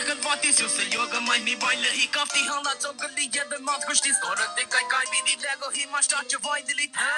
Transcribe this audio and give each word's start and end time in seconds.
Գլվատիս 0.00 0.58
յուսելյոգը 0.62 1.18
մայմի 1.24 1.54
բայլը 1.62 1.90
հիկավտի 1.94 2.44
հանացով 2.46 2.94
գլի 3.02 3.26
եդը 3.36 3.58
մատ 3.66 3.82
գշտի 3.90 4.12
ստորը 4.14 4.46
դեկայ 4.60 4.80
կայվիդի 4.92 5.36
լեգո 5.42 5.68
հիմա 5.74 6.00
շտարջը 6.06 6.40
վայդիլի 6.46 6.88
թե 6.96 7.10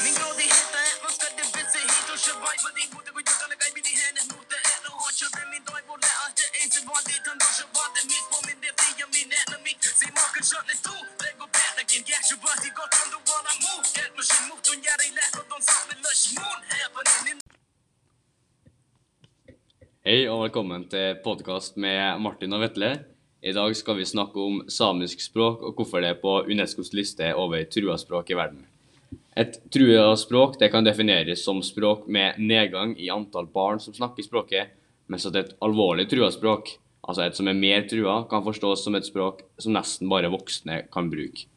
Մին 0.00 0.16
գրոդի 0.16 0.48
հետը 0.54 0.80
է 0.88 0.94
մսկրդի 1.04 1.46
բիսի 1.56 1.84
հիտու 1.92 2.18
շվայ 2.24 2.56
բդի 2.64 2.88
բուտը 2.94 3.16
գույ 3.18 3.26
ջուտանը 3.28 3.60
կայվիդի 3.64 3.94
հենը 4.00 4.26
նուրտը 4.30 4.62
է 4.72 4.74
նու 4.86 5.00
հոչը 5.02 5.30
բեմի 5.36 5.60
դոյ 5.68 5.82
բուրլե 5.90 6.12
ահջը 6.24 6.48
էյցը 6.62 6.86
վադի 6.88 7.18
թնդոշը 7.28 7.68
վադը 7.76 8.08
միս 8.08 8.31
Hei 20.12 20.26
og 20.28 20.42
velkommen 20.42 20.82
til 20.92 21.14
podkast 21.24 21.78
med 21.80 22.18
Martin 22.20 22.52
og 22.52 22.60
Vetle. 22.60 22.88
I 23.40 23.54
dag 23.56 23.72
skal 23.72 23.96
vi 23.96 24.04
snakke 24.04 24.42
om 24.44 24.58
samisk 24.68 25.22
språk 25.24 25.62
og 25.64 25.78
hvorfor 25.78 26.02
det 26.04 26.10
er 26.12 26.18
på 26.20 26.34
Unescos 26.52 26.90
liste 26.92 27.30
over 27.32 27.62
trua 27.72 27.94
språk 27.96 28.28
i 28.28 28.36
verden. 28.36 28.58
Et 29.40 29.56
trua 29.72 30.10
språk 30.20 30.58
det 30.60 30.68
kan 30.74 30.84
defineres 30.84 31.40
som 31.46 31.62
språk 31.64 32.02
med 32.12 32.36
nedgang 32.36 32.92
i 33.00 33.08
antall 33.14 33.48
barn 33.54 33.80
som 33.80 33.96
snakker 33.96 34.26
språket, 34.26 34.74
mens 35.08 35.24
at 35.30 35.38
et 35.40 35.56
alvorlig 35.64 36.04
trua 36.12 36.28
språk, 36.34 36.74
altså 37.08 37.24
et 37.24 37.40
som 37.40 37.48
er 37.48 37.56
mer 37.56 37.88
trua, 37.88 38.18
kan 38.28 38.44
forstås 38.44 38.84
som 38.84 39.00
et 39.00 39.08
språk 39.08 39.40
som 39.56 39.72
nesten 39.78 40.12
bare 40.12 40.28
voksne 40.34 40.82
kan 40.92 41.08
bruke. 41.08 41.48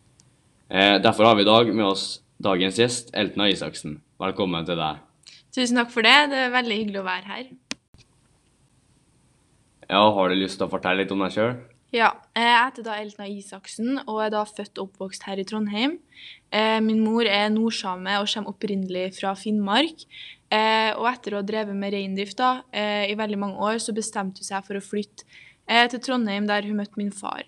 Eh, 0.72 0.96
derfor 1.04 1.28
har 1.28 1.36
vi 1.36 1.44
i 1.44 1.52
dag 1.52 1.76
med 1.76 1.90
oss 1.90 2.08
dagens 2.40 2.80
gjest, 2.80 3.12
Eltna 3.12 3.52
Isaksen. 3.52 4.00
Velkommen 4.16 4.64
til 4.64 4.80
deg. 4.80 5.04
Tusen 5.52 5.84
takk 5.84 5.92
for 5.92 6.08
det. 6.08 6.16
Det 6.32 6.40
er 6.48 6.56
veldig 6.56 6.82
hyggelig 6.86 7.04
å 7.04 7.08
være 7.12 7.34
her. 7.36 7.48
Ja, 9.90 10.02
Har 10.14 10.30
du 10.30 10.36
lyst 10.36 10.58
til 10.60 10.68
å 10.68 10.72
fortelle 10.72 11.04
litt 11.04 11.12
om 11.14 11.22
deg 11.26 11.34
sjøl? 11.36 11.56
Ja, 11.94 12.10
Jeg 12.36 12.52
heter 12.52 12.84
da 12.84 12.96
Elna 13.00 13.28
Isaksen 13.30 14.00
og 14.04 14.18
er 14.26 14.32
da 14.34 14.42
født 14.44 14.80
og 14.82 14.90
oppvokst 14.90 15.24
her 15.30 15.40
i 15.40 15.46
Trondheim. 15.48 16.00
Eh, 16.52 16.80
Min 16.84 17.04
mor 17.06 17.24
er 17.24 17.50
nordsame 17.54 18.18
og 18.20 18.28
kommer 18.28 18.52
opprinnelig 18.52 19.14
fra 19.20 19.36
Finnmark. 19.36 20.04
Eh, 20.52 20.92
Og 20.98 21.08
etter 21.08 21.34
å 21.34 21.40
ha 21.40 21.46
drevet 21.46 21.76
med 21.76 21.94
reindrift 21.94 22.38
da, 22.38 22.64
eh, 22.74 23.12
i 23.12 23.16
veldig 23.16 23.38
mange 23.38 23.58
år, 23.58 23.80
så 23.80 23.94
bestemte 23.94 24.42
hun 24.42 24.50
seg 24.50 24.66
for 24.66 24.76
å 24.76 24.84
flytte 24.84 25.24
til 25.90 26.00
Trondheim, 26.00 26.46
der 26.46 26.62
hun 26.62 26.78
møtte 26.78 26.98
min 26.98 27.12
far. 27.12 27.44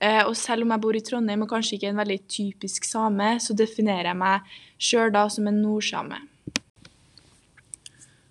Og 0.00 0.36
selv 0.36 0.62
om 0.62 0.70
jeg 0.70 0.80
bor 0.80 0.94
i 0.94 1.00
Trondheim 1.00 1.42
og 1.42 1.48
kanskje 1.48 1.74
ikke 1.74 1.88
er 1.88 1.90
en 1.90 2.06
veldig 2.06 2.28
typisk 2.28 2.84
same, 2.84 3.40
så 3.40 3.52
definerer 3.52 4.04
jeg 4.04 4.16
meg 4.16 4.40
sjøl 4.78 5.10
da 5.10 5.26
som 5.26 5.48
en 5.48 5.60
nordsame. 5.60 6.20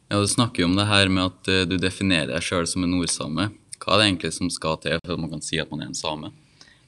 Ja, 0.09 0.19
Du 0.19 0.27
snakker 0.27 0.63
jo 0.63 0.69
om 0.69 0.75
det 0.77 0.87
her 0.87 1.09
med 1.11 1.33
at 1.33 1.47
eh, 1.51 1.65
du 1.67 1.75
definerer 1.81 2.31
deg 2.31 2.43
sjøl 2.43 2.67
som 2.69 2.85
en 2.85 2.93
nordsame. 2.95 3.49
Hva 3.77 3.95
er 3.95 3.99
det 3.99 4.05
egentlig 4.07 4.33
som 4.37 4.51
skal 4.51 4.77
til 4.79 4.99
for 5.03 5.15
at 5.17 5.19
man 5.19 5.33
kan 5.33 5.43
si 5.43 5.59
at 5.59 5.71
man 5.71 5.83
er 5.83 5.89
en 5.91 5.97
same? 5.97 6.31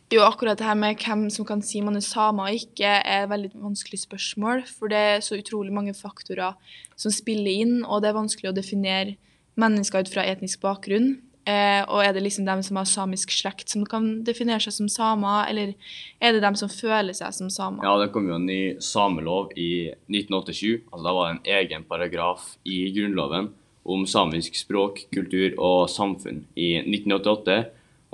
Jo, 0.10 0.24
akkurat 0.26 0.58
det 0.58 0.66
her 0.66 0.78
med 0.80 0.98
hvem 1.04 1.28
som 1.30 1.46
kan 1.46 1.60
si 1.62 1.84
man 1.86 2.00
er 2.00 2.06
same 2.06 2.42
og 2.42 2.56
ikke, 2.56 2.88
er 2.88 3.26
et 3.28 3.30
veldig 3.30 3.52
vanskelig 3.62 4.00
spørsmål. 4.08 4.64
For 4.66 4.90
det 4.90 5.02
er 5.12 5.20
så 5.22 5.38
utrolig 5.38 5.76
mange 5.76 5.94
faktorer 5.94 6.56
som 6.98 7.14
spiller 7.14 7.60
inn, 7.66 7.76
og 7.84 8.02
det 8.02 8.10
er 8.10 8.18
vanskelig 8.18 8.50
å 8.50 8.56
definere 8.56 9.18
mennesker 9.60 10.08
ut 10.08 10.14
fra 10.16 10.26
etnisk 10.26 10.64
bakgrunn. 10.64 11.18
Eh, 11.50 11.82
og 11.88 12.04
er 12.04 12.14
det 12.14 12.24
liksom 12.26 12.46
dem 12.46 12.62
som 12.66 12.78
har 12.78 12.88
samisk 12.90 13.32
slekt 13.34 13.72
som 13.72 13.86
kan 13.88 14.10
definere 14.28 14.62
seg 14.64 14.76
som 14.76 14.90
samer, 14.92 15.48
eller 15.50 15.74
er 16.22 16.36
det 16.36 16.44
dem 16.44 16.58
som 16.60 16.72
føler 16.72 17.16
seg 17.18 17.34
som 17.38 17.50
samer? 17.54 17.86
Ja, 17.88 17.96
det 18.02 18.12
kom 18.14 18.28
jo 18.30 18.38
en 18.38 18.50
ny 18.50 18.76
samelov 18.84 19.54
i 19.58 19.90
1987. 20.12 20.86
altså 20.92 21.04
Da 21.08 21.16
var 21.16 21.30
det 21.30 21.38
en 21.38 21.52
egen 21.60 21.88
paragraf 21.90 22.52
i 22.68 22.84
Grunnloven 22.96 23.52
om 23.90 24.06
samisk 24.06 24.58
språk, 24.60 25.08
kultur 25.14 25.56
og 25.58 25.90
samfunn 25.90 26.44
i 26.56 26.76
1988. 26.84 27.64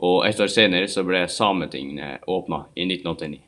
Og 0.05 0.25
et 0.27 0.39
år 0.43 0.51
senere 0.51 0.87
så 0.91 1.05
ble 1.07 1.23
Sametinget 1.31 2.25
åpna 2.27 2.65
i 2.75 2.83
1989. 2.83 3.39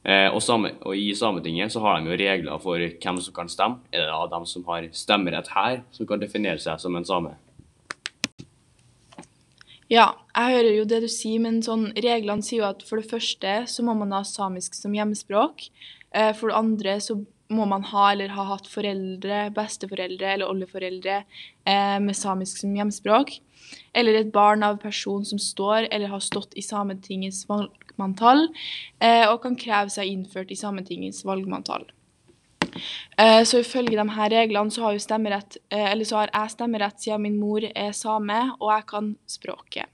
Eh, 0.00 0.28
og, 0.32 0.40
same, 0.40 0.72
og 0.88 0.96
I 0.96 1.12
Sametinget 1.16 1.74
så 1.74 1.82
har 1.84 2.00
de 2.00 2.08
jo 2.08 2.16
regler 2.16 2.60
for 2.62 2.80
hvem 2.80 3.20
som 3.20 3.36
kan 3.36 3.52
stemme. 3.52 3.82
Er 3.92 4.06
det 4.06 4.08
da 4.08 4.22
dem 4.32 4.46
som 4.48 4.64
har 4.70 4.88
stemmerett 4.96 5.52
her, 5.52 5.82
som 5.92 6.08
kan 6.08 6.22
definere 6.22 6.60
seg 6.62 6.80
som 6.80 6.96
en 6.96 7.04
same? 7.04 7.34
Ja, 9.90 10.12
jeg 10.36 10.54
hører 10.54 10.74
jo 10.76 10.86
det 10.86 11.00
du 11.02 11.08
sier, 11.10 11.40
men 11.42 11.56
sånn, 11.66 11.88
reglene 11.98 12.46
sier 12.46 12.60
jo 12.60 12.68
at 12.68 12.84
for 12.86 13.00
det 13.00 13.10
første 13.10 13.54
så 13.66 13.82
må 13.82 13.96
man 13.98 14.14
ha 14.14 14.20
samisk 14.22 14.76
som 14.78 14.94
hjemmespråk. 14.94 15.64
Eh, 16.14 16.30
for 16.38 16.52
det 16.52 16.58
andre 16.60 16.94
så 17.02 17.16
må 17.50 17.66
man 17.66 17.82
ha 17.90 18.04
eller 18.12 18.30
ha 18.36 18.44
hatt 18.52 18.70
foreldre, 18.70 19.48
besteforeldre 19.56 20.36
eller 20.36 20.46
oldeforeldre 20.46 21.16
eh, 21.18 21.98
med 21.98 22.14
samisk 22.14 22.62
som 22.62 22.76
hjemspråk. 22.78 23.34
Eller 23.90 24.20
et 24.20 24.30
barn 24.30 24.62
av 24.62 24.78
person 24.78 25.26
som 25.26 25.42
står 25.42 25.88
eller 25.90 26.14
har 26.14 26.22
stått 26.22 26.54
i 26.54 26.62
Sametingets 26.62 27.48
valgmanntall, 27.50 28.46
eh, 29.02 29.26
og 29.26 29.40
kan 29.42 29.58
kreve 29.58 29.90
seg 29.90 30.12
innført 30.12 30.54
i 30.54 30.58
Sametingets 30.58 31.26
valgmanntall. 31.26 31.90
Eh, 33.18 33.44
Så 33.44 33.60
ifølge 33.60 33.96
de 33.96 34.10
her 34.10 34.30
reglene 34.30 34.70
så 34.70 34.82
har, 34.82 34.98
stemmerett, 34.98 35.56
eh, 35.70 35.90
eller 35.92 36.04
så 36.04 36.16
har 36.16 36.30
jeg 36.32 36.50
stemmerett 36.50 37.00
siden 37.00 37.22
min 37.22 37.38
mor 37.40 37.60
er 37.74 37.92
same, 37.92 38.52
og 38.60 38.70
jeg 38.72 38.86
kan 38.86 39.16
språket. 39.26 39.86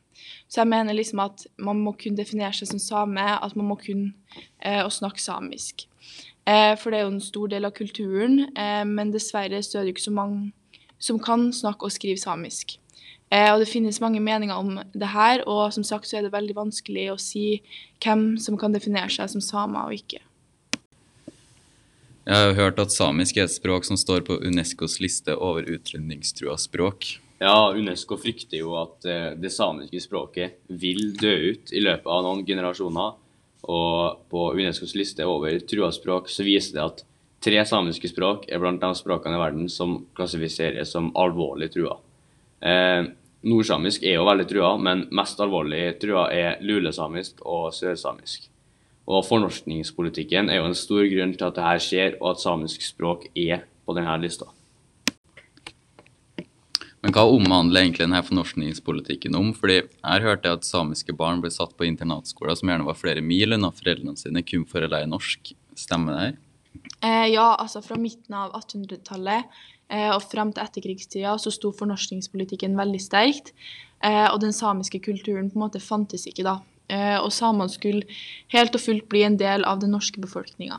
Så 0.49 0.61
jeg 0.61 0.69
mener 0.69 0.95
liksom 0.95 1.21
at 1.21 1.47
man 1.59 1.77
må 1.83 1.93
kunne 1.93 2.17
definere 2.17 2.53
seg 2.53 2.69
som 2.69 2.79
same, 2.79 3.21
at 3.21 3.57
man 3.57 3.67
må 3.67 3.77
kunne 3.77 4.15
eh, 4.63 4.89
snakke 4.89 5.21
samisk. 5.21 5.87
Eh, 6.47 6.77
for 6.79 6.91
det 6.91 6.99
er 7.01 7.05
jo 7.05 7.15
en 7.17 7.21
stor 7.21 7.49
del 7.49 7.65
av 7.65 7.75
kulturen, 7.75 8.47
eh, 8.57 8.85
men 8.85 9.13
dessverre 9.13 9.63
så 9.63 9.79
er 9.79 9.85
det 9.85 9.91
jo 9.91 9.97
ikke 9.97 10.11
så 10.11 10.15
mange 10.15 10.53
som 10.99 11.19
kan 11.19 11.53
snakke 11.53 11.85
og 11.85 11.93
skrive 11.93 12.19
samisk. 12.19 12.79
Eh, 13.33 13.53
og 13.53 13.59
det 13.59 13.69
finnes 13.69 14.01
mange 14.01 14.21
meninger 14.23 14.55
om 14.55 14.79
det 14.95 15.09
her, 15.11 15.43
og 15.51 15.73
som 15.75 15.85
sagt 15.85 16.07
så 16.07 16.19
er 16.19 16.23
det 16.23 16.33
veldig 16.33 16.55
vanskelig 16.55 17.09
å 17.11 17.19
si 17.19 17.61
hvem 18.05 18.37
som 18.39 18.57
kan 18.59 18.73
definere 18.73 19.11
seg 19.11 19.33
som 19.33 19.43
samer 19.43 19.89
og 19.89 19.99
ikke. 19.99 20.23
Jeg 22.27 22.35
har 22.35 22.49
jo 22.51 22.57
hørt 22.59 22.81
at 22.83 22.91
samisk 22.91 23.37
er 23.39 23.45
et 23.47 23.55
språk 23.55 23.85
som 23.87 23.95
står 23.95 24.25
på 24.27 24.41
Unescos 24.43 24.97
liste 24.99 25.37
over 25.39 25.69
utrydningstrua 25.71 26.57
språk. 26.59 27.21
Ja, 27.39 27.71
Unesco 27.71 28.17
frykter 28.19 28.59
jo 28.59 28.73
at 28.81 29.07
eh, 29.07 29.37
det 29.39 29.53
samiske 29.55 30.01
språket 30.03 30.57
vil 30.67 31.13
dø 31.21 31.35
ut 31.53 31.71
i 31.71 31.83
løpet 31.85 32.09
av 32.11 32.25
noen 32.25 32.43
generasjoner. 32.49 33.13
Og 33.71 34.25
på 34.33 34.43
Unescos 34.57 34.97
liste 34.99 35.27
over 35.27 35.61
trua 35.71 35.93
språk 35.95 36.27
så 36.33 36.43
viser 36.47 36.75
det 36.75 36.83
at 36.83 37.05
tre 37.47 37.63
samiske 37.69 38.11
språk 38.11 38.51
er 38.51 38.59
blant 38.63 38.83
de 38.83 38.91
språkene 38.99 39.39
i 39.39 39.43
verden 39.45 39.71
som 39.71 40.01
klassifiseres 40.17 40.97
som 40.97 41.13
alvorlig 41.15 41.71
trua. 41.77 41.95
Eh, 42.59 43.07
nordsamisk 43.47 44.03
er 44.03 44.19
jo 44.19 44.27
veldig 44.27 44.49
trua, 44.51 44.75
men 44.83 45.07
mest 45.15 45.39
alvorlig 45.47 45.93
trua 46.03 46.27
er 46.35 46.59
lulesamisk 46.65 47.47
og 47.47 47.71
sørsamisk. 47.77 48.51
Og 49.07 49.23
fornorskningspolitikken 49.29 50.51
er 50.51 50.61
jo 50.61 50.69
en 50.69 50.79
stor 50.79 51.07
grunn 51.07 51.35
til 51.37 51.47
at 51.47 51.59
dette 51.59 51.87
skjer, 51.87 52.17
og 52.21 52.35
at 52.35 52.43
samisk 52.43 52.83
språk 52.83 53.29
er 53.39 53.63
på 53.87 53.95
denne 53.95 54.17
lista. 54.19 54.51
Men 57.07 57.15
hva 57.15 57.23
omhandler 57.31 57.85
egentlig 57.85 58.03
denne 58.03 58.19
fornorskningspolitikken 58.27 59.37
om? 59.39 59.53
Fordi 59.55 59.77
her 59.85 60.25
hørte 60.25 60.51
jeg 60.51 60.59
at 60.59 60.67
samiske 60.67 61.15
barn 61.15 61.39
ble 61.45 61.53
satt 61.55 61.77
på 61.79 61.87
internatskoler 61.87 62.59
som 62.59 62.73
gjerne 62.73 62.89
var 62.89 62.99
flere 62.99 63.23
mil 63.23 63.55
unna 63.55 63.71
foreldrene 63.71 64.19
sine 64.19 64.43
kun 64.43 64.65
for 64.67 64.83
å 64.83 64.91
lære 64.91 65.07
norsk. 65.13 65.53
Stemmer 65.79 66.17
det 66.17 66.25
her? 66.25 66.37
Eh, 67.07 67.27
ja, 67.37 67.53
altså 67.55 67.79
fra 67.85 67.99
midten 68.01 68.35
av 68.35 68.57
1800-tallet 68.59 69.47
eh, 69.93 70.11
og 70.11 70.25
frem 70.27 70.51
til 70.51 70.65
etterkrigstida 70.65 71.37
så 71.39 71.53
sto 71.55 71.71
fornorskningspolitikken 71.79 72.75
veldig 72.75 73.03
sterkt. 73.05 73.53
Eh, 74.03 74.27
og 74.27 74.41
den 74.43 74.57
samiske 74.57 74.99
kulturen 75.05 75.53
på 75.53 75.61
en 75.61 75.67
måte 75.69 75.83
fantes 75.85 76.27
ikke 76.27 76.49
da. 76.49 76.59
Eh, 76.89 77.17
og 77.19 77.33
samene 77.35 77.73
skulle 77.73 78.05
helt 78.55 78.75
og 78.77 78.83
fullt 78.83 79.09
bli 79.11 79.25
en 79.27 79.39
del 79.41 79.65
av 79.67 79.81
den 79.83 79.91
norske 79.95 80.21
befolkninga. 80.23 80.79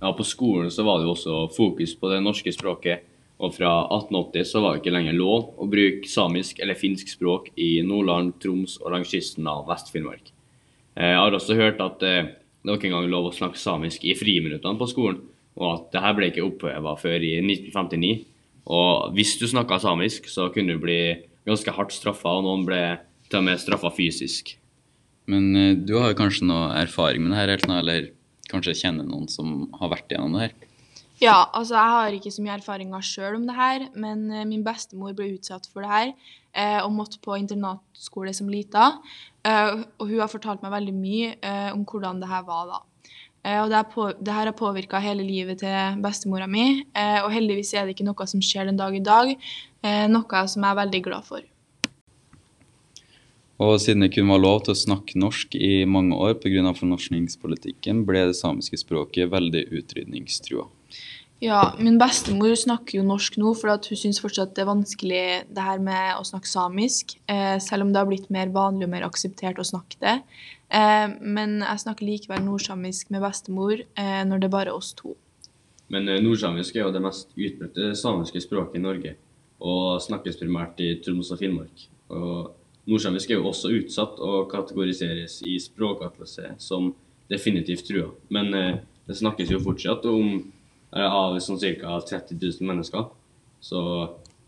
Ja, 0.00 0.12
På 0.16 0.24
skolen 0.24 0.70
så 0.72 0.84
var 0.84 0.98
det 0.98 1.08
jo 1.08 1.14
også 1.14 1.38
fokus 1.56 1.94
på 1.96 2.10
det 2.12 2.22
norske 2.24 2.52
språket. 2.52 3.06
Og 3.40 3.54
fra 3.56 3.70
1880 3.88 4.44
så 4.50 4.60
var 4.60 4.74
det 4.74 4.82
ikke 4.82 4.92
lenger 4.92 5.16
lov 5.16 5.54
å 5.56 5.68
bruke 5.68 6.08
samisk 6.08 6.58
eller 6.60 6.76
finsk 6.76 7.08
språk 7.08 7.48
i 7.56 7.78
Nordland, 7.84 8.34
Troms 8.40 8.76
og 8.82 8.92
langs 8.92 9.12
kysten 9.12 9.48
av 9.48 9.64
Vest-Finnmark. 9.68 10.28
Eh, 10.96 11.08
Jeg 11.14 11.16
har 11.16 11.32
også 11.32 11.56
hørt 11.56 11.80
at 11.80 12.02
eh, 12.04 12.28
det 12.60 12.68
var 12.68 12.76
ikke 12.76 12.90
engang 12.90 13.08
lov 13.08 13.30
å 13.30 13.36
snakke 13.36 13.56
samisk 13.56 14.04
i 14.04 14.12
friminuttene 14.12 14.76
på 14.76 14.88
skolen, 14.90 15.22
og 15.56 15.66
at 15.72 15.92
det 15.94 16.02
her 16.04 16.16
ble 16.18 16.28
ikke 16.28 16.44
oppheva 16.44 16.92
før 17.00 17.24
i 17.24 17.38
1959. 17.40 18.26
Og 18.68 19.14
hvis 19.16 19.38
du 19.40 19.46
snakka 19.48 19.80
samisk, 19.80 20.28
så 20.28 20.50
kunne 20.52 20.76
du 20.76 20.82
bli 20.82 21.00
ganske 21.48 21.72
hardt 21.72 21.96
straffa, 21.96 22.36
og 22.36 22.44
noen 22.44 22.66
ble 22.68 22.82
til 23.30 23.40
og 23.40 23.46
med 23.48 23.62
straffa 23.62 23.88
fysisk. 23.96 24.58
Men 25.28 25.52
eh, 25.56 25.76
du 25.76 25.96
har 25.98 26.16
kanskje 26.18 26.48
noe 26.48 26.72
erfaring 26.80 27.26
med 27.26 27.34
det 27.34 27.42
her, 27.42 27.78
eller 27.80 28.10
kanskje 28.50 28.78
kjenner 28.82 29.06
noen 29.06 29.28
som 29.30 29.68
har 29.80 29.92
vært 29.92 30.10
igjennom 30.10 30.36
det 30.38 30.48
her? 30.48 30.58
Ja, 31.20 31.50
altså 31.52 31.76
jeg 31.76 31.92
har 31.92 32.14
ikke 32.16 32.30
så 32.32 32.40
mye 32.40 32.54
erfaringer 32.56 33.02
sjøl 33.04 33.34
om 33.36 33.42
det 33.48 33.56
her, 33.56 33.82
men 33.92 34.30
eh, 34.32 34.46
min 34.48 34.64
bestemor 34.64 35.12
ble 35.16 35.34
utsatt 35.34 35.68
for 35.68 35.84
det 35.84 35.90
her 35.92 36.12
eh, 36.54 36.78
og 36.80 36.94
måtte 36.96 37.20
på 37.20 37.36
internatskole 37.36 38.32
som 38.36 38.48
lita. 38.48 38.94
Eh, 39.44 39.82
og 40.00 40.06
hun 40.06 40.22
har 40.22 40.32
fortalt 40.32 40.64
meg 40.64 40.72
veldig 40.72 40.94
mye 40.96 41.34
eh, 41.36 41.68
om 41.74 41.84
hvordan 41.84 42.22
det 42.22 42.30
her 42.30 42.46
var 42.48 42.72
da. 42.72 42.80
Eh, 43.44 43.58
og 43.60 43.68
det, 43.72 43.84
på, 43.92 44.08
det 44.16 44.32
her 44.32 44.48
har 44.48 44.56
påvirka 44.56 45.00
hele 45.04 45.24
livet 45.28 45.60
til 45.60 46.00
bestemora 46.00 46.48
mi, 46.48 46.86
og 47.24 47.30
heldigvis 47.32 47.74
er 47.76 47.84
det 47.84 47.98
ikke 47.98 48.08
noe 48.08 48.28
som 48.28 48.40
skjer 48.44 48.68
den 48.68 48.80
dag 48.80 48.96
i 48.96 49.04
dag. 49.04 49.36
Noe 50.12 50.42
som 50.48 50.64
jeg 50.64 50.72
er 50.72 50.80
veldig 50.82 51.04
glad 51.06 51.28
for. 51.28 51.44
Og 53.60 53.76
siden 53.82 54.06
det 54.06 54.14
kun 54.14 54.30
var 54.32 54.40
lov 54.40 54.62
til 54.64 54.72
å 54.72 54.82
snakke 54.82 55.20
norsk 55.20 55.54
i 55.58 55.84
mange 55.84 56.16
år 56.16 56.38
pga. 56.40 56.72
fornorskningspolitikken, 56.72 58.06
ble 58.08 58.30
det 58.30 58.38
samiske 58.38 58.78
språket 58.80 59.30
veldig 59.30 59.66
utrydningstrua. 59.68 60.64
Ja, 61.40 61.74
min 61.80 61.96
bestemor 62.00 62.52
snakker 62.56 62.98
jo 62.98 63.04
norsk 63.04 63.38
nå, 63.40 63.54
for 63.56 63.72
at 63.72 63.86
hun 63.88 63.96
syns 63.96 64.20
fortsatt 64.20 64.52
det 64.56 64.64
er 64.64 64.68
vanskelig 64.68 65.24
det 65.48 65.64
her 65.64 65.80
med 65.80 66.18
å 66.18 66.24
snakke 66.24 66.48
samisk, 66.48 67.16
eh, 67.32 67.56
selv 67.58 67.86
om 67.86 67.92
det 67.92 68.00
har 68.00 68.08
blitt 68.08 68.28
mer 68.28 68.52
vanlig 68.52 68.84
og 68.84 68.92
mer 68.92 69.06
akseptert 69.08 69.60
å 69.60 69.64
snakke 69.64 69.96
det. 70.04 70.20
Eh, 70.68 71.08
men 71.20 71.60
jeg 71.64 71.82
snakker 71.84 72.06
likevel 72.06 72.44
nordsamisk 72.44 73.08
med 73.10 73.24
bestemor 73.24 73.80
eh, 73.80 74.20
når 74.28 74.40
det 74.40 74.48
er 74.50 74.56
bare 74.56 74.76
oss 74.76 74.92
to. 74.92 75.16
Men 75.88 76.08
eh, 76.08 76.20
nordsamisk 76.20 76.76
er 76.76 76.84
jo 76.84 76.92
det 76.92 77.02
mest 77.04 77.32
utbredte 77.34 77.94
samiske 77.96 78.44
språket 78.44 78.76
i 78.76 78.84
Norge, 78.84 79.16
og 79.60 80.00
snakkes 80.04 80.38
primært 80.40 80.80
i 80.84 80.94
Troms 81.00 81.32
og 81.32 81.40
Finnmark. 81.40 81.88
Og 82.12 82.52
nordsamisk 82.88 83.30
er 83.30 83.40
jo 83.40 83.50
også 83.50 83.72
utsatt 83.76 84.20
og 84.24 84.50
kategoriseres 84.52 85.40
i 85.48 85.58
språkatlaset 85.60 86.60
som 86.62 86.92
definitivt 87.30 87.86
trua. 87.88 88.10
Men 88.32 88.54
eh, 88.54 88.80
det 89.06 89.18
snakkes 89.18 89.52
jo 89.52 89.62
fortsatt 89.62 90.06
om 90.10 90.36
eh, 90.38 91.06
av 91.06 91.38
sånn 91.42 91.60
ca. 91.60 91.98
30 92.08 92.38
000 92.40 92.70
mennesker. 92.70 93.08
Så 93.60 93.80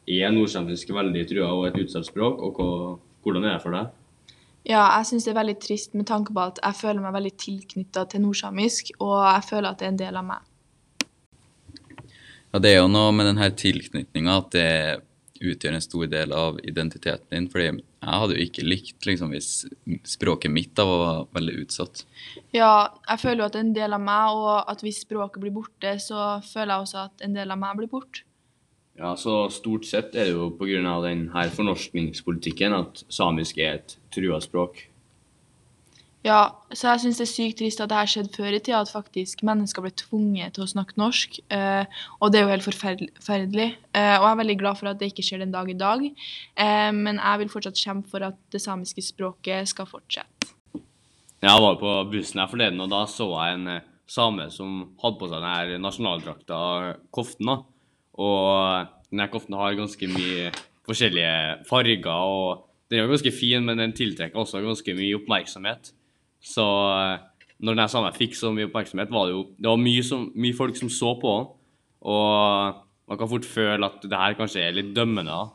er 0.08 0.32
nordsamisk 0.34 0.90
veldig 0.94 1.26
trua 1.31 1.50
og 1.55 1.67
et 1.69 1.82
utsatt 1.84 2.08
språk, 2.08 2.40
og 2.43 2.58
hva, 2.58 2.94
hvordan 3.23 3.46
er 3.46 3.56
det 3.56 3.64
for 3.64 3.76
deg? 3.76 3.90
Ja, 4.62 4.85
jeg 4.99 5.08
syns 5.08 5.26
det 5.26 5.32
er 5.32 5.40
veldig 5.40 5.58
trist 5.58 5.94
med 5.99 6.06
tanke 6.06 6.35
på 6.35 6.43
at 6.43 6.61
jeg 6.62 6.78
føler 6.78 7.02
meg 7.02 7.14
veldig 7.17 7.32
tilknytta 7.44 8.05
til 8.11 8.23
nordsamisk, 8.23 8.93
og 9.02 9.17
jeg 9.26 9.46
føler 9.49 9.70
at 9.70 9.81
det 9.81 9.88
er 9.88 9.94
en 9.94 10.02
del 10.02 10.19
av 10.20 10.28
meg. 10.28 10.49
Ja, 12.52 12.61
det 12.61 12.70
er 12.70 12.82
jo 12.82 12.90
noe 12.93 13.14
med 13.17 13.26
denne 13.31 13.49
tilknytninga 13.58 14.37
at 14.43 14.52
det 14.55 14.69
utgjør 15.43 15.77
en 15.77 15.85
stor 15.85 16.06
del 16.12 16.33
av 16.37 16.59
identiteten 16.62 17.29
din. 17.31 17.49
fordi 17.50 17.65
jeg 17.67 18.21
hadde 18.23 18.37
jo 18.37 18.47
ikke 18.47 18.67
likt 18.67 19.06
liksom, 19.06 19.35
hvis 19.35 19.50
språket 20.09 20.50
mitt 20.50 20.75
da 20.79 20.87
var 20.89 21.23
veldig 21.35 21.55
utsatt. 21.65 22.05
Ja, 22.55 22.91
jeg 23.09 23.23
føler 23.23 23.44
jo 23.44 23.50
at 23.50 23.59
en 23.61 23.73
del 23.77 23.97
av 23.97 24.03
meg, 24.03 24.37
og 24.37 24.71
at 24.71 24.83
hvis 24.83 25.03
språket 25.06 25.43
blir 25.43 25.55
borte, 25.55 25.97
så 26.03 26.41
føler 26.47 26.75
jeg 26.75 26.87
også 26.87 27.03
at 27.06 27.27
en 27.27 27.35
del 27.39 27.55
av 27.55 27.61
meg 27.62 27.81
blir 27.81 27.91
borte. 27.93 28.27
Ja, 28.99 29.15
så 29.17 29.47
Stort 29.50 29.87
sett 29.89 30.15
er 30.15 30.29
det 30.29 30.35
jo 30.35 30.50
pga. 30.59 31.00
denne 31.06 31.49
fornorskningspolitikken 31.56 32.75
at 32.77 33.05
samisk 33.09 33.59
er 33.59 33.81
et 33.81 33.97
trua 34.12 34.41
språk. 34.41 34.92
Ja, 36.23 36.53
så 36.71 36.93
jeg 36.93 37.03
syns 37.03 37.19
det 37.19 37.25
er 37.25 37.31
sykt 37.33 37.57
trist 37.59 37.81
at 37.83 37.91
det 37.91 37.99
her 37.99 38.11
skjedde 38.11 38.31
før 38.37 38.55
i 38.55 38.61
tida, 38.63 38.81
at 38.85 38.91
faktisk 38.95 39.41
mennesker 39.47 39.83
ble 39.83 39.91
tvunget 39.99 40.55
til 40.55 40.63
å 40.63 40.71
snakke 40.71 40.95
norsk. 41.01 41.41
Eh, 41.51 41.97
og 42.23 42.31
det 42.31 42.39
er 42.39 42.45
jo 42.45 42.53
helt 42.53 42.67
forferdelig. 42.67 43.69
Eh, 43.91 44.15
og 44.21 44.27
jeg 44.29 44.31
er 44.31 44.39
veldig 44.39 44.57
glad 44.61 44.79
for 44.79 44.91
at 44.93 45.01
det 45.01 45.09
ikke 45.11 45.25
skjer 45.27 45.41
den 45.43 45.55
dag 45.55 45.71
i 45.73 45.75
dag. 45.79 46.05
Eh, 46.07 46.91
men 46.95 47.19
jeg 47.19 47.41
vil 47.41 47.51
fortsatt 47.51 47.81
kjempe 47.81 48.13
for 48.13 48.23
at 48.29 48.39
det 48.55 48.63
samiske 48.63 49.03
språket 49.03 49.71
skal 49.73 49.89
fortsette. 49.91 50.53
Jeg 51.43 51.63
var 51.65 51.81
på 51.81 51.95
bussen 52.13 52.39
her 52.39 52.51
forleden, 52.53 52.79
og 52.85 52.93
da 52.93 53.01
så 53.11 53.27
jeg 53.33 53.57
en 53.57 53.73
eh, 53.73 53.89
same 54.07 54.47
som 54.55 54.77
hadde 55.03 55.19
på 55.19 55.31
seg 55.33 55.43
denne 55.43 55.81
nasjonaldrakta 55.83 56.61
koften. 57.11 57.51
Og 58.23 58.93
denne 59.11 59.27
koften 59.33 59.59
har 59.59 59.75
ganske 59.75 60.11
mye 60.13 60.53
forskjellige 60.87 61.65
farger, 61.67 62.07
og 62.07 62.63
den 62.93 63.03
er 63.03 63.11
ganske 63.11 63.35
fin, 63.35 63.67
men 63.67 63.83
den 63.83 63.97
tiltrekker 63.97 64.39
også 64.39 64.63
ganske 64.63 64.95
mye 64.95 65.19
oppmerksomhet. 65.19 65.91
Så 66.43 66.67
eh, 66.67 67.19
når 67.62 67.77
denne 67.77 67.89
samen 67.91 68.15
fikk 68.17 68.37
så 68.39 68.50
mye 68.55 68.69
oppmerksomhet, 68.69 69.11
var 69.15 69.29
det 69.29 69.37
jo 69.37 69.43
det 69.56 69.71
var 69.71 69.83
mye, 69.83 70.05
som, 70.06 70.29
mye 70.35 70.59
folk 70.59 70.79
som 70.79 70.91
så 70.93 71.15
på 71.23 71.35
den. 71.39 71.50
Og 72.12 72.81
man 73.09 73.19
kan 73.21 73.31
fort 73.31 73.47
føle 73.47 73.87
at 73.87 74.03
det 74.03 74.19
her 74.19 74.39
kanskje 74.39 74.65
er 74.67 74.75
litt 74.75 74.91
dømmende. 74.97 75.31
da. 75.31 75.50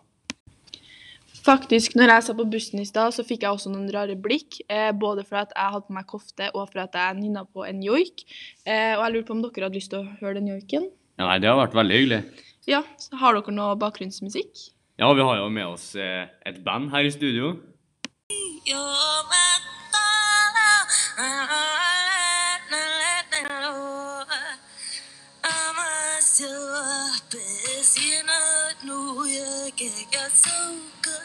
Faktisk, 1.47 1.95
når 1.95 2.11
jeg 2.11 2.23
satt 2.25 2.39
på 2.39 2.45
bussen 2.51 2.81
i 2.81 2.87
stad, 2.87 3.13
så 3.15 3.23
fikk 3.23 3.45
jeg 3.45 3.55
også 3.55 3.71
noen 3.71 3.87
rare 3.93 4.17
blikk. 4.19 4.59
Eh, 4.67 4.91
både 4.91 5.23
for 5.27 5.39
at 5.43 5.53
jeg 5.55 5.75
hadde 5.75 5.87
på 5.87 5.95
meg 5.95 6.07
kofte, 6.09 6.49
og 6.53 6.67
for 6.71 6.83
at 6.83 6.95
jeg 6.97 7.19
nynna 7.21 7.45
på 7.47 7.63
en 7.67 7.79
joik. 7.83 8.25
Eh, 8.67 8.95
og 8.97 9.05
jeg 9.05 9.13
lurte 9.13 9.29
på 9.29 9.37
om 9.37 9.43
dere 9.45 9.69
hadde 9.69 9.79
lyst 9.79 9.93
til 9.93 10.03
å 10.03 10.17
høre 10.19 10.39
den 10.41 10.51
joiken? 10.51 10.89
Ja, 11.17 11.29
nei, 11.29 11.39
Det 11.39 11.49
har 11.51 11.59
vært 11.59 11.77
veldig 11.77 12.01
hyggelig. 12.01 12.21
Ja, 12.67 12.83
så 12.99 13.19
har 13.21 13.37
dere 13.37 13.55
noe 13.55 13.79
bakgrunnsmusikk? 13.79 14.67
Ja, 14.99 15.11
vi 15.13 15.23
har 15.23 15.39
jo 15.39 15.47
med 15.53 15.71
oss 15.71 15.93
eh, 15.95 16.27
et 16.45 16.63
band 16.65 16.91
her 16.91 17.07
i 17.07 17.13
studio. 17.15 17.55
I'm 21.19 22.59
still 26.21 26.69
up, 26.75 27.31
busy, 27.31 28.21
not 28.27 28.83
new, 28.85 29.25
get 29.75 30.31
so 30.31 30.75
good. 31.01 31.16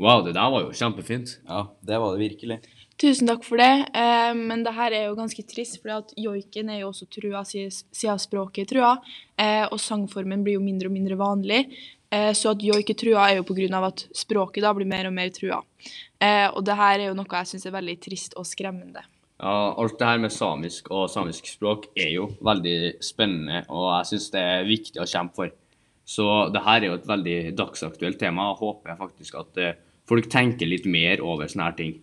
Wow, 0.00 0.22
det 0.24 0.32
der 0.32 0.48
var 0.48 0.64
jo 0.64 0.72
kjempefint. 0.72 1.38
Ja, 1.44 1.66
det 1.84 1.98
var 2.00 2.14
det 2.14 2.24
virkelig. 2.24 2.60
Tusen 3.00 3.28
takk 3.28 3.44
for 3.44 3.60
det. 3.60 3.70
Eh, 3.96 4.32
men 4.36 4.64
det 4.64 4.72
her 4.76 4.96
er 4.96 5.06
jo 5.10 5.16
ganske 5.18 5.44
trist, 5.48 5.78
for 5.82 6.08
joiken 6.16 6.72
er 6.72 6.82
jo 6.82 6.90
også 6.90 7.08
trua 7.12 7.44
siden 7.44 8.20
språket 8.20 8.64
er 8.64 8.70
trua. 8.72 8.92
Eh, 9.36 9.66
og 9.68 9.80
sangformen 9.80 10.44
blir 10.44 10.56
jo 10.56 10.64
mindre 10.64 10.88
og 10.88 10.96
mindre 10.96 11.20
vanlig. 11.20 11.62
Eh, 12.10 12.32
så 12.32 12.54
at 12.54 12.64
joik 12.64 12.90
er 12.90 12.98
trua, 12.98 13.28
er 13.28 13.38
jo 13.38 13.68
av 13.76 13.90
at 13.92 14.06
språket 14.16 14.64
da 14.64 14.72
blir 14.74 14.88
mer 14.88 15.06
og 15.06 15.14
mer 15.14 15.30
trua. 15.36 15.60
Eh, 16.18 16.48
og 16.48 16.64
det 16.64 16.76
her 16.80 16.98
er 16.98 17.06
jo 17.10 17.16
noe 17.16 17.40
jeg 17.40 17.52
syns 17.52 17.66
er 17.66 17.76
veldig 17.76 17.96
trist 18.00 18.36
og 18.36 18.48
skremmende. 18.48 19.04
Ja, 19.40 19.72
alt 19.76 19.98
det 19.98 20.08
her 20.08 20.18
med 20.20 20.32
samisk 20.32 20.90
og 20.92 21.08
samisk 21.08 21.46
språk 21.48 21.86
er 21.96 22.10
jo 22.12 22.26
veldig 22.44 23.00
spennende, 23.00 23.62
og 23.68 23.86
jeg 23.94 24.10
syns 24.10 24.32
det 24.34 24.40
er 24.40 24.66
viktig 24.68 25.00
å 25.00 25.08
kjempe 25.08 25.38
for. 25.38 25.54
Så 26.04 26.26
det 26.52 26.64
her 26.66 26.82
er 26.82 26.90
jo 26.90 26.98
et 26.98 27.08
veldig 27.08 27.38
dagsaktuelt 27.56 28.18
tema, 28.20 28.50
og 28.50 28.60
håper 28.60 28.92
jeg 28.92 29.00
faktisk 29.00 29.38
at 29.40 29.62
eh, 29.62 29.78
folk 30.10 30.30
tenker 30.32 30.68
litt 30.68 30.88
mer 30.90 31.22
over 31.24 31.50
sånne 31.50 31.70
her 31.70 31.76
ting. 31.78 31.98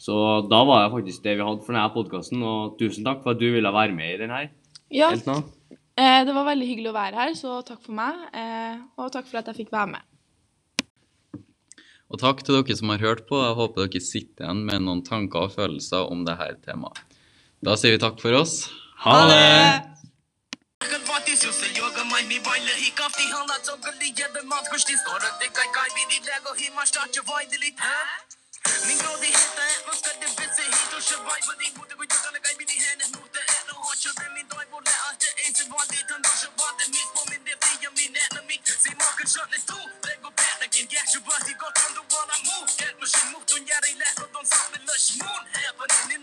Så 0.00 0.16
da 0.48 0.60
var 0.64 0.84
det 0.84 0.92
faktisk 0.94 1.24
det 1.24 1.36
vi 1.36 1.46
hadde 1.46 1.64
for 1.64 1.76
denne 1.76 1.92
podkasten, 1.94 2.44
og 2.44 2.76
tusen 2.80 3.06
takk 3.06 3.22
for 3.24 3.34
at 3.34 3.40
du 3.40 3.50
ville 3.52 3.72
være 3.74 3.96
med 3.96 4.14
i 4.14 4.20
den 4.22 4.32
her. 4.34 4.48
Ja, 4.90 5.10
eh, 5.12 6.20
det 6.26 6.34
var 6.34 6.48
veldig 6.48 6.68
hyggelig 6.70 6.92
å 6.92 6.96
være 6.96 7.20
her, 7.20 7.34
så 7.38 7.60
takk 7.66 7.82
for 7.84 7.96
meg. 7.98 8.24
Eh, 8.32 8.80
og 8.96 9.12
takk 9.12 9.28
for 9.28 9.42
at 9.42 9.52
jeg 9.52 9.62
fikk 9.62 9.74
være 9.76 9.92
med. 9.98 10.06
Og 12.10 12.18
takk 12.18 12.42
til 12.42 12.58
dere 12.58 12.74
som 12.78 12.90
har 12.90 13.04
hørt 13.04 13.28
på. 13.28 13.38
Jeg 13.38 13.58
håper 13.60 13.86
dere 13.86 14.02
sitter 14.02 14.48
igjen 14.48 14.64
med 14.66 14.82
noen 14.88 15.04
tanker 15.06 15.46
og 15.46 15.54
følelser 15.54 16.10
om 16.10 16.26
dette 16.26 16.56
temaet. 16.66 17.04
Da 17.62 17.76
sier 17.78 17.94
vi 17.94 18.02
takk 18.02 18.18
for 18.22 18.40
oss. 18.40 18.64
Ha 19.04 19.22
det! 19.28 19.89
mi 22.30 22.38
vajle 22.46 22.74
i 22.86 22.90
kafti 22.98 23.24
hala 23.30 23.56
të 23.66 23.72
gëlli 23.84 24.08
jedhe 24.18 24.42
madh 24.50 24.68
kështi 24.72 24.98
Skorë 25.00 25.30
të 25.40 25.48
kaj 25.56 25.64
kaj 25.76 25.88
bidi 25.96 26.20
lego 26.26 26.52
hi 26.58 26.68
ma 26.76 26.84
shta 26.90 27.06
që 27.16 27.24
vajdili 27.30 27.70
Ha? 27.80 27.96
Mi 28.86 28.94
ngrodi 29.00 29.32
hitë 29.32 29.64
e 29.72 29.80
mos 29.88 30.04
këtë 30.04 30.30
bitë 30.36 30.54
se 30.58 30.68
hitu 30.68 31.00
shë 31.08 31.18
vajbë 31.26 31.56
di 31.62 31.72
mutë 31.78 31.98